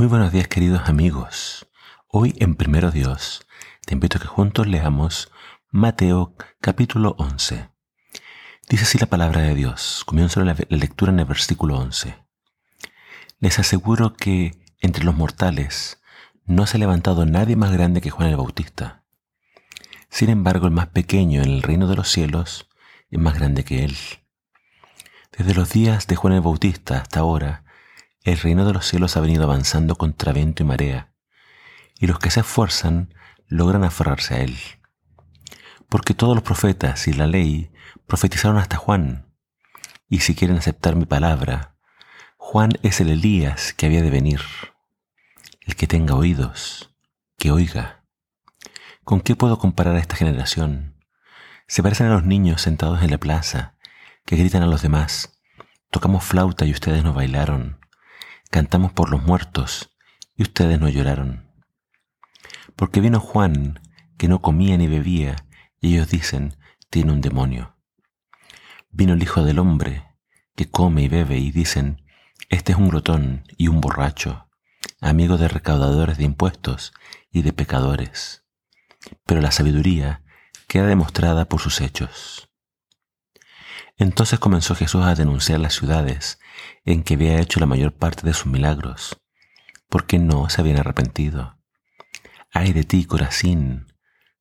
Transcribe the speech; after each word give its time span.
Muy 0.00 0.08
buenos 0.08 0.32
días 0.32 0.48
queridos 0.48 0.88
amigos. 0.88 1.68
Hoy 2.08 2.34
en 2.38 2.54
Primero 2.54 2.90
Dios 2.90 3.46
te 3.84 3.92
invito 3.92 4.16
a 4.16 4.20
que 4.22 4.28
juntos 4.28 4.66
leamos 4.66 5.30
Mateo 5.70 6.34
capítulo 6.62 7.14
11. 7.18 7.68
Dice 8.66 8.84
así 8.84 8.96
la 8.96 9.08
palabra 9.08 9.42
de 9.42 9.54
Dios. 9.54 10.02
Comienzo 10.06 10.42
la 10.42 10.56
lectura 10.70 11.12
en 11.12 11.18
el 11.18 11.26
versículo 11.26 11.76
11. 11.76 12.16
Les 13.40 13.58
aseguro 13.58 14.14
que 14.14 14.58
entre 14.80 15.04
los 15.04 15.14
mortales 15.14 16.00
no 16.46 16.64
se 16.64 16.78
ha 16.78 16.80
levantado 16.80 17.26
nadie 17.26 17.56
más 17.56 17.70
grande 17.70 18.00
que 18.00 18.08
Juan 18.08 18.30
el 18.30 18.36
Bautista. 18.36 19.04
Sin 20.08 20.30
embargo, 20.30 20.64
el 20.64 20.72
más 20.72 20.86
pequeño 20.86 21.42
en 21.42 21.50
el 21.50 21.62
reino 21.62 21.86
de 21.88 21.96
los 21.96 22.08
cielos 22.08 22.70
es 23.10 23.18
más 23.20 23.34
grande 23.34 23.64
que 23.64 23.84
él. 23.84 23.98
Desde 25.36 25.52
los 25.52 25.68
días 25.68 26.06
de 26.06 26.16
Juan 26.16 26.32
el 26.32 26.40
Bautista 26.40 27.02
hasta 27.02 27.20
ahora, 27.20 27.64
el 28.22 28.38
reino 28.38 28.66
de 28.66 28.72
los 28.72 28.86
cielos 28.86 29.16
ha 29.16 29.20
venido 29.20 29.44
avanzando 29.44 29.96
contra 29.96 30.32
viento 30.32 30.62
y 30.62 30.66
marea, 30.66 31.12
y 31.98 32.06
los 32.06 32.18
que 32.18 32.30
se 32.30 32.40
esfuerzan 32.40 33.14
logran 33.48 33.84
aferrarse 33.84 34.34
a 34.34 34.40
él. 34.40 34.56
Porque 35.88 36.14
todos 36.14 36.34
los 36.34 36.44
profetas 36.44 37.08
y 37.08 37.12
la 37.12 37.26
ley 37.26 37.72
profetizaron 38.06 38.58
hasta 38.58 38.76
Juan, 38.76 39.34
y 40.08 40.20
si 40.20 40.34
quieren 40.34 40.58
aceptar 40.58 40.96
mi 40.96 41.06
palabra, 41.06 41.76
Juan 42.36 42.72
es 42.82 43.00
el 43.00 43.10
Elías 43.10 43.72
que 43.72 43.86
había 43.86 44.02
de 44.02 44.10
venir. 44.10 44.40
El 45.60 45.76
que 45.76 45.86
tenga 45.86 46.14
oídos, 46.14 46.94
que 47.38 47.52
oiga. 47.52 48.04
¿Con 49.04 49.20
qué 49.20 49.36
puedo 49.36 49.58
comparar 49.58 49.96
a 49.96 50.00
esta 50.00 50.16
generación? 50.16 50.96
Se 51.68 51.82
parecen 51.82 52.08
a 52.08 52.14
los 52.14 52.24
niños 52.24 52.62
sentados 52.62 53.02
en 53.02 53.10
la 53.10 53.18
plaza, 53.18 53.76
que 54.26 54.36
gritan 54.36 54.62
a 54.62 54.66
los 54.66 54.82
demás. 54.82 55.40
Tocamos 55.90 56.24
flauta 56.24 56.66
y 56.66 56.72
ustedes 56.72 57.04
no 57.04 57.12
bailaron. 57.12 57.79
Cantamos 58.50 58.92
por 58.92 59.10
los 59.10 59.22
muertos 59.22 59.90
y 60.34 60.42
ustedes 60.42 60.80
no 60.80 60.88
lloraron. 60.88 61.48
Porque 62.74 63.00
vino 63.00 63.20
Juan, 63.20 63.80
que 64.18 64.26
no 64.26 64.42
comía 64.42 64.76
ni 64.76 64.88
bebía, 64.88 65.36
y 65.80 65.94
ellos 65.94 66.08
dicen, 66.10 66.56
tiene 66.90 67.12
un 67.12 67.20
demonio. 67.20 67.76
Vino 68.90 69.14
el 69.14 69.22
Hijo 69.22 69.44
del 69.44 69.60
Hombre, 69.60 70.04
que 70.56 70.68
come 70.68 71.02
y 71.02 71.08
bebe, 71.08 71.38
y 71.38 71.52
dicen, 71.52 72.02
este 72.48 72.72
es 72.72 72.78
un 72.78 72.88
glotón 72.88 73.44
y 73.56 73.68
un 73.68 73.80
borracho, 73.80 74.48
amigo 75.00 75.38
de 75.38 75.46
recaudadores 75.46 76.18
de 76.18 76.24
impuestos 76.24 76.92
y 77.30 77.42
de 77.42 77.52
pecadores. 77.52 78.44
Pero 79.26 79.40
la 79.40 79.52
sabiduría 79.52 80.24
queda 80.66 80.86
demostrada 80.86 81.44
por 81.44 81.60
sus 81.60 81.80
hechos. 81.80 82.49
Entonces 84.00 84.38
comenzó 84.38 84.74
Jesús 84.74 85.04
a 85.04 85.14
denunciar 85.14 85.60
las 85.60 85.74
ciudades 85.74 86.38
en 86.86 87.02
que 87.02 87.14
había 87.14 87.38
hecho 87.38 87.60
la 87.60 87.66
mayor 87.66 87.92
parte 87.92 88.26
de 88.26 88.32
sus 88.32 88.46
milagros, 88.46 89.20
porque 89.90 90.18
no 90.18 90.48
se 90.48 90.62
habían 90.62 90.78
arrepentido. 90.78 91.58
Ay 92.50 92.72
de 92.72 92.84
ti, 92.84 93.04
Corazín, 93.04 93.92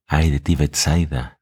ay 0.07 0.31
de 0.31 0.39
ti, 0.39 0.55
Bethsaida, 0.55 1.41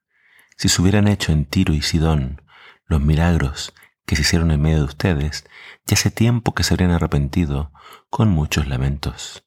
si 0.57 0.67
se 0.67 0.81
hubieran 0.81 1.07
hecho 1.07 1.31
en 1.31 1.45
Tiro 1.45 1.75
y 1.75 1.83
Sidón 1.83 2.41
los 2.87 3.01
milagros 3.01 3.75
que 4.07 4.15
se 4.15 4.23
hicieron 4.23 4.49
en 4.49 4.63
medio 4.63 4.77
de 4.77 4.85
ustedes, 4.85 5.45
ya 5.85 5.93
hace 5.93 6.09
tiempo 6.09 6.55
que 6.55 6.63
se 6.63 6.73
habrían 6.73 6.89
arrepentido 6.89 7.71
con 8.09 8.29
muchos 8.29 8.67
lamentos. 8.67 9.45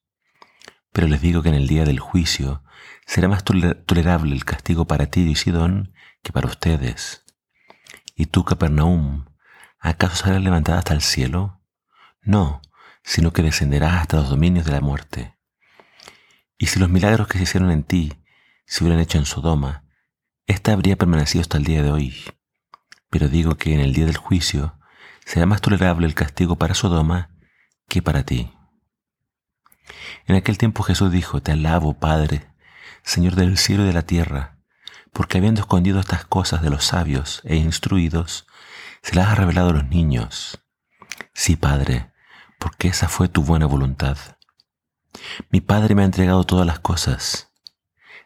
Pero 0.93 1.09
les 1.09 1.21
digo 1.21 1.43
que 1.43 1.49
en 1.49 1.57
el 1.57 1.67
día 1.67 1.85
del 1.85 1.99
juicio 1.99 2.63
será 3.05 3.27
más 3.27 3.43
tolerable 3.43 4.33
el 4.33 4.45
castigo 4.45 4.85
para 4.85 5.07
ti 5.07 5.23
y 5.23 5.35
Sidón 5.35 5.93
que 6.23 6.33
para 6.33 6.47
ustedes. 6.47 7.25
¿Y 8.21 8.27
tú, 8.27 8.45
Capernaum, 8.45 9.25
acaso 9.79 10.27
serás 10.27 10.43
levantada 10.43 10.81
hasta 10.81 10.93
el 10.93 11.01
cielo? 11.01 11.63
No, 12.21 12.61
sino 13.03 13.33
que 13.33 13.41
descenderás 13.41 13.95
hasta 13.95 14.19
los 14.19 14.29
dominios 14.29 14.67
de 14.67 14.73
la 14.73 14.83
muerte. 14.83 15.39
Y 16.59 16.67
si 16.67 16.79
los 16.79 16.91
milagros 16.91 17.29
que 17.29 17.39
se 17.39 17.45
hicieron 17.45 17.71
en 17.71 17.83
ti 17.83 18.13
se 18.67 18.85
hubieran 18.85 19.01
hecho 19.01 19.17
en 19.17 19.25
Sodoma, 19.25 19.85
ésta 20.47 20.75
habría 20.75 20.97
permanecido 20.97 21.41
hasta 21.41 21.57
el 21.57 21.65
día 21.65 21.83
de 21.83 21.93
hoy. 21.93 22.23
Pero 23.09 23.29
digo 23.29 23.55
que 23.55 23.73
en 23.73 23.81
el 23.81 23.95
día 23.95 24.05
del 24.05 24.19
juicio 24.19 24.79
será 25.25 25.47
más 25.47 25.63
tolerable 25.63 26.07
el 26.07 26.15
castigo 26.15 26.57
para 26.57 26.75
Sodoma 26.75 27.31
que 27.89 28.03
para 28.03 28.25
ti. 28.25 28.53
En 30.27 30.37
aquel 30.37 30.59
tiempo 30.59 30.83
Jesús 30.83 31.11
dijo, 31.11 31.41
Te 31.41 31.53
alabo, 31.53 31.99
Padre, 31.99 32.47
Señor 33.03 33.35
del 33.35 33.57
cielo 33.57 33.85
y 33.85 33.87
de 33.87 33.95
la 33.95 34.03
tierra, 34.03 34.60
porque 35.13 35.39
habiendo 35.39 35.61
escondido 35.61 36.01
estas 36.01 36.25
cosas 36.25 36.63
de 36.63 36.71
los 36.71 36.85
sabios 36.85 37.43
e 37.45 37.57
instruidos, 37.57 38.47
se 39.03 39.15
las 39.15 39.29
ha 39.29 39.35
revelado 39.35 39.71
a 39.71 39.73
los 39.73 39.87
niños. 39.87 40.61
Sí, 41.33 41.57
Padre, 41.57 42.13
porque 42.59 42.89
esa 42.89 43.09
fue 43.09 43.29
tu 43.29 43.43
buena 43.43 43.67
voluntad. 43.67 44.17
Mi 45.51 45.61
Padre 45.61 45.95
me 45.95 46.03
ha 46.03 46.07
entregado 46.07 46.45
todas 46.45 46.67
las 46.67 46.81
cosas. 46.81 47.53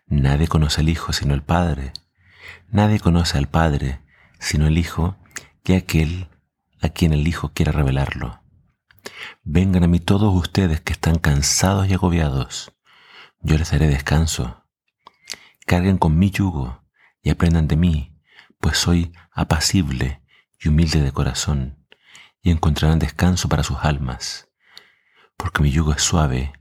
Nadie 0.07 0.49
conoce 0.49 0.81
al 0.81 0.89
Hijo 0.89 1.13
sino 1.13 1.35
el 1.35 1.43
Padre. 1.43 1.93
Nadie 2.69 3.01
conoce 3.01 3.39
al 3.39 3.49
Padre 3.49 4.01
sino 4.39 4.67
el 4.67 4.77
Hijo 4.77 5.17
que 5.63 5.77
aquel 5.77 6.29
a 6.83 6.91
quien 6.91 7.13
el 7.13 7.27
Hijo 7.27 7.53
quiera 7.55 7.73
revelarlo. 7.73 8.43
Vengan 9.43 9.85
a 9.85 9.89
mí 9.89 10.01
todos 10.01 10.35
ustedes 10.35 10.81
que 10.81 10.93
están 10.93 11.19
cansados 11.19 11.89
y 11.89 11.95
agobiados. 11.95 12.73
Yo 13.41 13.57
les 13.57 13.71
daré 13.71 13.87
descanso. 13.89 14.64
Carguen 15.67 15.99
con 15.99 16.19
mi 16.19 16.31
yugo 16.31 16.85
y 17.23 17.31
aprendan 17.31 17.69
de 17.69 17.77
mí, 17.77 18.19
pues 18.61 18.79
soy 18.79 19.13
apacible 19.33 20.23
y 20.61 20.69
humilde 20.69 21.01
de 21.01 21.13
corazón, 21.13 21.87
y 22.43 22.51
encontrarán 22.51 22.99
descanso 22.99 23.49
para 23.49 23.63
sus 23.63 23.79
almas, 23.81 24.49
porque 25.37 25.63
mi 25.63 25.71
yugo 25.71 25.93
es 25.93 26.03
suave 26.03 26.53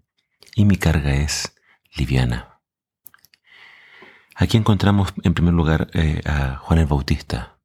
y 0.55 0.65
mi 0.65 0.77
carga 0.77 1.13
es 1.15 1.53
liviana. 1.95 2.61
Aquí 4.35 4.57
encontramos 4.57 5.13
en 5.23 5.33
primer 5.33 5.53
lugar 5.53 5.89
eh, 5.93 6.21
a 6.25 6.57
Juan 6.57 6.79
el 6.79 6.85
Bautista. 6.87 7.59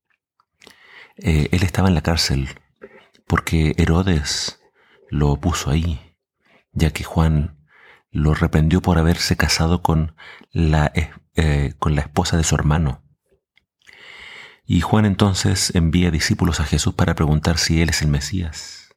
Eh, 1.17 1.49
él 1.53 1.63
estaba 1.63 1.89
en 1.89 1.95
la 1.95 2.03
cárcel 2.03 2.49
porque 3.27 3.75
Herodes 3.79 4.61
lo 5.09 5.37
puso 5.37 5.71
ahí, 5.71 6.01
ya 6.73 6.91
que 6.91 7.05
Juan 7.05 7.59
lo 8.11 8.35
reprendió 8.35 8.83
por 8.83 8.99
haberse 8.99 9.37
casado 9.37 9.83
con 9.83 10.15
la, 10.51 10.93
eh, 11.41 11.75
con 11.79 11.95
la 11.95 12.01
esposa 12.01 12.37
de 12.37 12.43
su 12.43 12.57
hermano. 12.57 13.05
Y 14.67 14.81
Juan 14.81 15.05
entonces 15.05 15.73
envía 15.77 16.11
discípulos 16.11 16.59
a 16.59 16.65
Jesús 16.65 16.95
para 16.95 17.15
preguntar 17.15 17.59
si 17.59 17.81
Él 17.81 17.91
es 17.91 18.03
el 18.03 18.09
Mesías. 18.09 18.89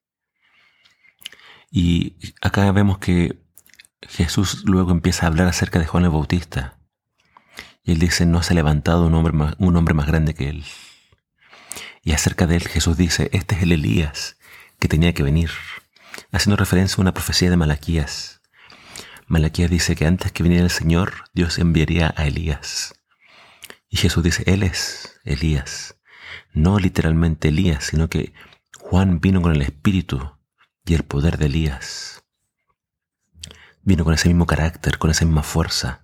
Y 1.69 2.18
acá 2.41 2.72
vemos 2.72 2.97
que 2.97 3.44
Jesús 4.02 4.63
luego 4.66 4.90
empieza 4.90 5.25
a 5.25 5.28
hablar 5.28 5.47
acerca 5.47 5.78
de 5.78 5.85
Juan 5.85 6.03
el 6.03 6.09
Bautista. 6.09 6.79
Y 7.84 7.91
él 7.91 8.00
dice, 8.00 8.25
no 8.25 8.41
se 8.41 8.53
ha 8.53 8.56
levantado 8.56 9.06
un 9.06 9.13
hombre, 9.13 9.34
más, 9.34 9.56
un 9.59 9.75
hombre 9.75 9.94
más 9.94 10.08
grande 10.08 10.34
que 10.34 10.50
él. 10.50 10.66
Y 12.03 12.13
acerca 12.13 12.47
de 12.47 12.56
él 12.56 12.68
Jesús 12.68 12.97
dice, 12.97 13.29
este 13.34 13.53
es 13.53 13.62
el 13.62 13.72
Elías 13.72 14.38
que 14.79 14.88
tenía 14.88 15.13
que 15.13 15.22
venir, 15.22 15.52
haciendo 16.31 16.58
referencia 16.58 16.97
a 16.97 17.02
una 17.02 17.13
profecía 17.13 17.52
de 17.52 17.58
Malaquías. 17.58 18.31
Malaquías 19.31 19.69
dice 19.69 19.96
que 19.96 20.06
antes 20.06 20.34
que 20.34 20.44
viniera 20.44 20.66
el 20.66 20.69
Señor, 20.69 21.24
Dios 21.34 21.58
enviaría 21.58 22.14
a 22.18 22.28
Elías. 22.28 22.96
Y 23.88 23.96
Jesús 23.96 24.22
dice, 24.22 24.44
Él 24.46 24.62
es 24.62 25.22
Elías. 25.24 25.96
No 26.52 26.80
literalmente 26.80 27.47
Elías, 27.47 27.86
sino 27.86 28.09
que 28.09 28.34
Juan 28.78 29.22
vino 29.22 29.41
con 29.41 29.53
el 29.53 29.62
espíritu 29.62 30.38
y 30.84 30.96
el 30.96 31.03
poder 31.03 31.38
de 31.38 31.46
Elías. 31.46 32.25
Vino 33.84 34.03
con 34.03 34.14
ese 34.14 34.28
mismo 34.28 34.46
carácter, 34.46 34.97
con 34.97 35.09
esa 35.12 35.24
misma 35.24 35.44
fuerza. 35.44 36.02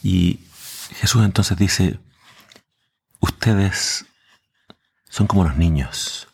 Y 0.00 0.38
Jesús 1.00 1.24
entonces 1.24 1.58
dice, 1.58 1.98
ustedes 3.18 4.06
son 5.08 5.26
como 5.26 5.42
los 5.42 5.56
niños, 5.56 6.28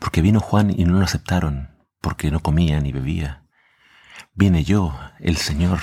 porque 0.00 0.22
vino 0.22 0.40
Juan 0.40 0.76
y 0.76 0.84
no 0.84 0.98
lo 0.98 1.04
aceptaron, 1.04 1.70
porque 2.00 2.32
no 2.32 2.40
comía 2.40 2.80
ni 2.80 2.90
bebía. 2.90 3.43
Vine 4.34 4.64
yo, 4.64 4.98
el 5.20 5.36
Señor, 5.36 5.80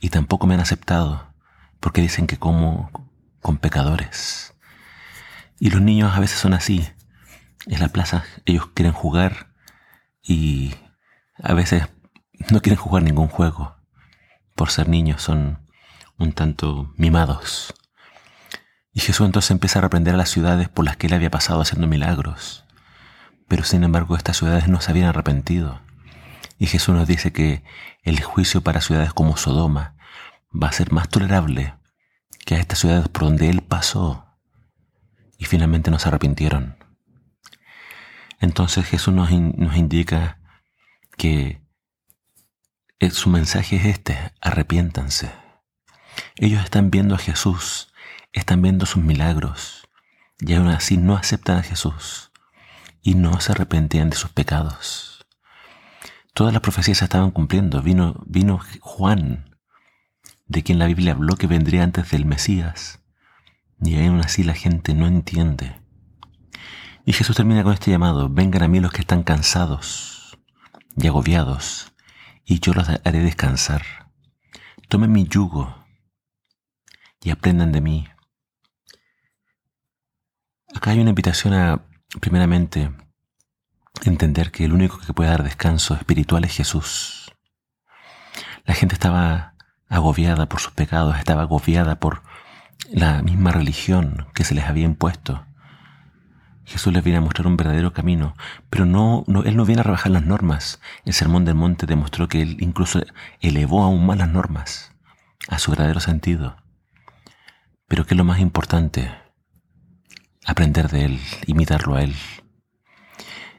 y 0.00 0.10
tampoco 0.10 0.46
me 0.46 0.54
han 0.54 0.60
aceptado, 0.60 1.32
porque 1.80 2.00
dicen 2.00 2.26
que 2.26 2.38
como 2.38 2.90
con 3.40 3.58
pecadores. 3.58 4.54
Y 5.58 5.70
los 5.70 5.80
niños 5.80 6.14
a 6.14 6.20
veces 6.20 6.38
son 6.38 6.54
así. 6.54 6.88
En 7.66 7.80
la 7.80 7.88
plaza 7.88 8.24
ellos 8.44 8.68
quieren 8.74 8.92
jugar 8.92 9.54
y 10.22 10.74
a 11.42 11.54
veces 11.54 11.88
no 12.50 12.60
quieren 12.60 12.80
jugar 12.80 13.02
ningún 13.02 13.28
juego. 13.28 13.76
Por 14.54 14.70
ser 14.70 14.88
niños 14.88 15.22
son 15.22 15.66
un 16.18 16.32
tanto 16.32 16.92
mimados. 16.96 17.74
Y 18.92 19.00
Jesús 19.00 19.26
entonces 19.26 19.50
empieza 19.50 19.78
a 19.78 19.82
reprender 19.82 20.14
a 20.14 20.18
las 20.18 20.30
ciudades 20.30 20.68
por 20.68 20.84
las 20.84 20.96
que 20.96 21.06
él 21.06 21.12
había 21.12 21.30
pasado 21.30 21.60
haciendo 21.60 21.86
milagros. 21.86 22.64
Pero 23.48 23.64
sin 23.64 23.84
embargo 23.84 24.16
estas 24.16 24.38
ciudades 24.38 24.68
no 24.68 24.80
se 24.80 24.90
habían 24.90 25.08
arrepentido. 25.08 25.80
Y 26.58 26.66
Jesús 26.66 26.94
nos 26.94 27.06
dice 27.06 27.32
que 27.32 27.62
el 28.02 28.22
juicio 28.22 28.62
para 28.62 28.80
ciudades 28.80 29.12
como 29.12 29.36
Sodoma 29.36 29.96
va 30.52 30.68
a 30.68 30.72
ser 30.72 30.92
más 30.92 31.08
tolerable 31.08 31.74
que 32.44 32.54
a 32.54 32.58
estas 32.58 32.78
ciudades 32.78 33.08
por 33.08 33.24
donde 33.24 33.50
Él 33.50 33.62
pasó 33.62 34.26
y 35.38 35.44
finalmente 35.44 35.90
nos 35.90 36.06
arrepintieron. 36.06 36.76
Entonces 38.40 38.86
Jesús 38.86 39.14
nos, 39.14 39.30
indica 39.30 40.38
que 41.16 41.62
su 43.10 43.30
mensaje 43.30 43.76
es 43.76 43.84
este, 43.86 44.32
arrepiéntanse. 44.40 45.32
Ellos 46.36 46.62
están 46.64 46.90
viendo 46.90 47.14
a 47.14 47.18
Jesús, 47.18 47.92
están 48.32 48.62
viendo 48.62 48.86
sus 48.86 49.02
milagros, 49.02 49.88
y 50.38 50.54
aún 50.54 50.68
así 50.68 50.96
no 50.96 51.16
aceptan 51.16 51.58
a 51.58 51.62
Jesús 51.62 52.30
y 53.02 53.14
no 53.14 53.40
se 53.40 53.52
arrepentían 53.52 54.10
de 54.10 54.16
sus 54.16 54.30
pecados. 54.30 55.15
Todas 56.36 56.52
las 56.52 56.60
profecías 56.60 56.98
se 56.98 57.04
estaban 57.06 57.30
cumpliendo. 57.30 57.80
Vino, 57.80 58.22
vino 58.26 58.60
Juan, 58.82 59.56
de 60.44 60.62
quien 60.62 60.78
la 60.78 60.84
Biblia 60.84 61.12
habló 61.12 61.36
que 61.36 61.46
vendría 61.46 61.82
antes 61.82 62.10
del 62.10 62.26
Mesías, 62.26 63.00
y 63.80 63.96
aún 64.04 64.20
así 64.20 64.42
la 64.42 64.52
gente 64.52 64.92
no 64.92 65.06
entiende. 65.06 65.80
Y 67.06 67.14
Jesús 67.14 67.36
termina 67.36 67.62
con 67.62 67.72
este 67.72 67.90
llamado, 67.90 68.28
vengan 68.28 68.64
a 68.64 68.68
mí 68.68 68.80
los 68.80 68.92
que 68.92 69.00
están 69.00 69.22
cansados 69.22 70.36
y 70.94 71.06
agobiados, 71.06 71.94
y 72.44 72.60
yo 72.60 72.74
los 72.74 72.86
haré 72.86 73.20
descansar. 73.20 74.10
Tomen 74.88 75.12
mi 75.12 75.26
yugo 75.26 75.86
y 77.22 77.30
aprendan 77.30 77.72
de 77.72 77.80
mí. 77.80 78.08
Acá 80.74 80.90
hay 80.90 81.00
una 81.00 81.10
invitación 81.12 81.54
a, 81.54 81.86
primeramente, 82.20 82.92
entender 84.04 84.50
que 84.50 84.64
el 84.64 84.72
único 84.72 84.98
que 84.98 85.12
puede 85.12 85.30
dar 85.30 85.42
descanso 85.42 85.94
espiritual 85.94 86.44
es 86.44 86.54
Jesús. 86.54 87.32
La 88.64 88.74
gente 88.74 88.94
estaba 88.94 89.54
agobiada 89.88 90.48
por 90.48 90.60
sus 90.60 90.72
pecados, 90.72 91.16
estaba 91.16 91.42
agobiada 91.42 91.98
por 91.98 92.22
la 92.90 93.22
misma 93.22 93.52
religión 93.52 94.26
que 94.34 94.44
se 94.44 94.54
les 94.54 94.64
había 94.64 94.84
impuesto. 94.84 95.44
Jesús 96.64 96.92
les 96.92 97.04
viene 97.04 97.18
a 97.18 97.20
mostrar 97.20 97.46
un 97.46 97.56
verdadero 97.56 97.92
camino, 97.92 98.34
pero 98.70 98.86
no, 98.86 99.24
Él 99.44 99.56
no 99.56 99.64
viene 99.64 99.80
a 99.80 99.84
rebajar 99.84 100.10
las 100.10 100.26
normas. 100.26 100.80
El 101.04 101.12
Sermón 101.12 101.44
del 101.44 101.54
Monte 101.54 101.86
demostró 101.86 102.28
que 102.28 102.42
Él 102.42 102.56
incluso 102.60 103.00
elevó 103.40 103.84
aún 103.84 104.04
más 104.04 104.18
las 104.18 104.28
normas 104.28 104.92
a 105.48 105.60
su 105.60 105.70
verdadero 105.70 106.00
sentido. 106.00 106.56
Pero 107.86 108.04
¿qué 108.04 108.14
es 108.14 108.18
lo 108.18 108.24
más 108.24 108.40
importante? 108.40 109.14
Aprender 110.44 110.88
de 110.88 111.04
Él, 111.04 111.20
imitarlo 111.46 111.94
a 111.94 112.02
Él. 112.02 112.16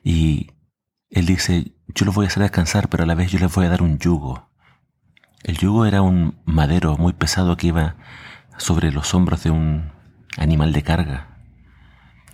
Y 0.09 0.53
Él 1.09 1.25
dice, 1.25 1.75
yo 1.89 2.05
los 2.05 2.15
voy 2.15 2.23
a 2.23 2.27
hacer 2.29 2.41
descansar, 2.41 2.87
pero 2.87 3.03
a 3.03 3.05
la 3.05 3.13
vez 3.13 3.29
yo 3.29 3.39
les 3.39 3.53
voy 3.53 3.65
a 3.65 3.69
dar 3.69 3.81
un 3.81 3.99
yugo. 3.99 4.49
El 5.43 5.57
yugo 5.57 5.85
era 5.85 6.01
un 6.01 6.41
madero 6.45 6.95
muy 6.95 7.11
pesado 7.11 7.57
que 7.57 7.67
iba 7.67 7.97
sobre 8.57 8.93
los 8.93 9.13
hombros 9.13 9.43
de 9.43 9.51
un 9.51 9.91
animal 10.37 10.71
de 10.71 10.81
carga. 10.81 11.41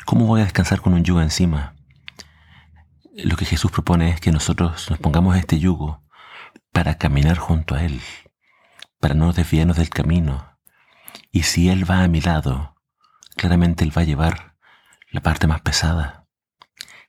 ¿Cómo 0.06 0.28
voy 0.28 0.42
a 0.42 0.44
descansar 0.44 0.82
con 0.82 0.94
un 0.94 1.04
yugo 1.04 1.24
encima? 1.24 1.74
Lo 3.16 3.36
que 3.38 3.46
Jesús 3.46 3.72
propone 3.72 4.12
es 4.12 4.22
que 4.22 4.32
nosotros 4.32 4.92
nos 4.92 5.00
pongamos 5.00 5.36
este 5.36 5.58
yugo 5.58 6.04
para 6.72 7.00
caminar 7.00 7.40
junto 7.40 7.74
a 7.74 7.84
Él, 7.84 8.02
para 9.00 9.16
no 9.16 9.34
desviarnos 9.34 9.78
del 9.78 9.90
camino. 9.90 10.60
Y 11.32 11.42
si 11.42 11.70
Él 11.70 11.90
va 11.90 12.04
a 12.04 12.08
mi 12.08 12.22
lado, 12.22 12.76
claramente 13.36 13.84
Él 13.84 13.98
va 13.98 14.04
a 14.04 14.06
llevar 14.06 14.58
la 15.10 15.22
parte 15.22 15.48
más 15.48 15.62
pesada. 15.62 16.23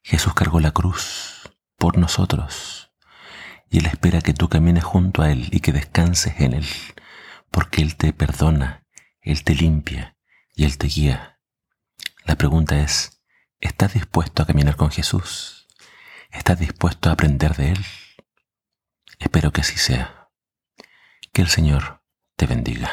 Jesús 0.06 0.34
cargó 0.34 0.60
la 0.60 0.72
cruz 0.72 1.50
por 1.78 1.96
nosotros 1.96 2.92
y 3.70 3.78
Él 3.78 3.86
espera 3.86 4.20
que 4.20 4.34
tú 4.34 4.50
camines 4.50 4.84
junto 4.84 5.22
a 5.22 5.32
Él 5.32 5.48
y 5.50 5.60
que 5.60 5.72
descanses 5.72 6.40
en 6.40 6.52
Él, 6.52 6.66
porque 7.50 7.80
Él 7.80 7.96
te 7.96 8.12
perdona, 8.12 8.84
Él 9.22 9.42
te 9.44 9.54
limpia 9.54 10.14
y 10.54 10.64
Él 10.64 10.76
te 10.76 10.88
guía. 10.88 11.40
La 12.26 12.36
pregunta 12.36 12.78
es, 12.78 13.22
¿estás 13.60 13.94
dispuesto 13.94 14.42
a 14.42 14.46
caminar 14.46 14.76
con 14.76 14.90
Jesús? 14.90 15.66
¿Estás 16.30 16.58
dispuesto 16.58 17.08
a 17.08 17.14
aprender 17.14 17.56
de 17.56 17.70
Él? 17.70 17.86
Espero 19.18 19.52
que 19.52 19.62
así 19.62 19.78
sea. 19.78 20.28
Que 21.32 21.40
el 21.40 21.48
Señor 21.48 22.02
te 22.36 22.44
bendiga. 22.46 22.92